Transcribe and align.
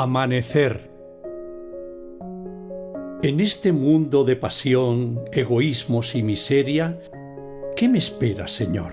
Amanecer. 0.00 0.92
En 3.20 3.40
este 3.40 3.72
mundo 3.72 4.22
de 4.22 4.36
pasión, 4.36 5.24
egoísmos 5.32 6.14
y 6.14 6.22
miseria, 6.22 7.00
¿qué 7.74 7.88
me 7.88 7.98
espera, 7.98 8.46
Señor? 8.46 8.92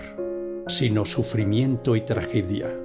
Sino 0.66 1.04
sufrimiento 1.04 1.94
y 1.94 2.00
tragedia. 2.00 2.76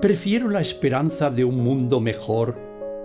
Prefiero 0.00 0.48
la 0.48 0.60
esperanza 0.60 1.30
de 1.30 1.44
un 1.44 1.60
mundo 1.62 2.00
mejor, 2.00 2.58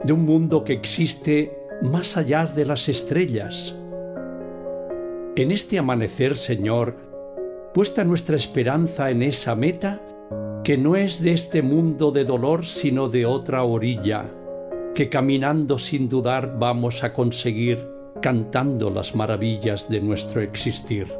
de 0.04 0.14
un 0.14 0.26
mundo 0.26 0.64
que 0.64 0.74
existe 0.74 1.56
más 1.84 2.18
allá 2.18 2.48
de 2.48 2.66
las 2.66 2.90
estrellas. 2.90 3.76
En 5.36 5.52
este 5.52 5.78
amanecer, 5.78 6.36
Señor, 6.36 6.96
puesta 7.72 8.04
nuestra 8.04 8.36
esperanza 8.36 9.12
en 9.12 9.22
esa 9.22 9.56
meta, 9.56 10.02
que 10.64 10.78
no 10.78 10.96
es 10.96 11.24
de 11.24 11.34
este 11.34 11.64
mundo 11.64 12.12
de 12.12 12.24
dolor 12.24 12.66
sino 12.66 13.10
de 13.10 13.26
otra 13.26 13.64
orilla, 13.64 14.30
que 14.94 15.10
caminando 15.10 15.80
sin 15.80 16.08
dudar 16.08 16.60
vamos 16.60 17.04
a 17.04 17.14
conseguir 17.14 17.88
cantando 18.22 18.92
las 18.92 19.16
maravillas 19.16 19.90
de 19.90 20.02
nuestro 20.02 20.42
existir. 20.42 21.12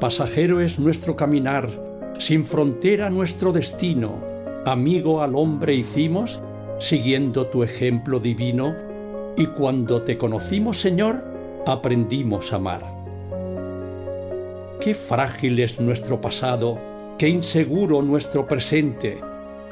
Pasajero 0.00 0.60
es 0.60 0.78
nuestro 0.78 1.16
caminar, 1.16 1.68
sin 2.18 2.44
frontera 2.44 3.10
nuestro 3.10 3.52
destino, 3.52 4.22
amigo 4.64 5.22
al 5.22 5.36
hombre 5.36 5.74
hicimos, 5.74 6.42
siguiendo 6.78 7.48
tu 7.48 7.62
ejemplo 7.62 8.20
divino, 8.20 8.74
y 9.36 9.46
cuando 9.46 10.02
te 10.02 10.16
conocimos, 10.16 10.80
Señor, 10.80 11.22
aprendimos 11.66 12.52
a 12.52 12.56
amar. 12.56 12.82
Qué 14.80 14.94
frágil 14.94 15.58
es 15.58 15.78
nuestro 15.80 16.20
pasado, 16.20 16.78
Qué 17.18 17.28
inseguro 17.28 18.00
nuestro 18.00 18.46
presente, 18.46 19.18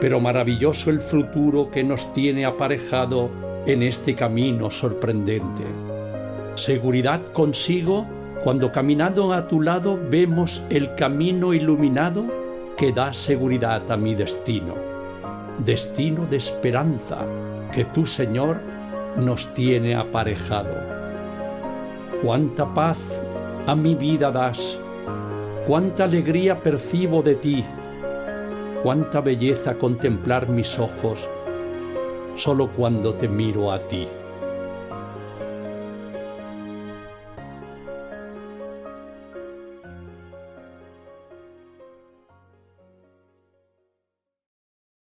pero 0.01 0.19
maravilloso 0.19 0.91
el 0.91 1.01
futuro 1.01 1.71
que 1.71 1.85
nos 1.85 2.13
tiene 2.13 2.45
aparejado 2.45 3.31
en 3.67 3.85
este 3.85 4.17
camino 4.17 4.69
sorprendente. 4.69 5.63
Seguridad 6.57 7.23
consigo 7.33 8.05
cuando 8.43 8.73
caminando 8.73 9.33
a 9.33 9.47
tu 9.47 9.61
lado 9.61 9.97
vemos 10.11 10.65
el 10.71 10.97
camino 10.97 11.55
iluminado 11.55 12.25
que 12.77 12.91
da 12.91 13.13
seguridad 13.13 13.89
a 13.93 13.97
mi 13.97 14.17
destino. 14.17 14.75
Destino 15.65 16.27
de 16.27 16.39
esperanza 16.39 17.25
que 17.73 17.85
tú, 17.85 18.07
Señor, 18.07 18.59
nos 19.19 19.55
tiene 19.55 19.95
aparejado. 19.95 20.75
Cuánta 22.25 22.75
paz 22.75 23.21
a 23.69 23.77
mi 23.77 23.95
vida 23.95 24.33
das 24.33 24.81
cuánta 25.67 26.05
alegría 26.05 26.63
percibo 26.63 27.23
de 27.23 27.35
ti, 27.35 27.65
cuánta 28.85 29.21
belleza 29.21 29.75
contemplar 29.75 30.49
mis 30.49 30.79
ojos 30.79 31.29
solo 32.37 32.69
cuando 32.69 33.15
te 33.15 33.29
miro 33.29 33.73
a 33.73 33.81
ti. 33.81 34.07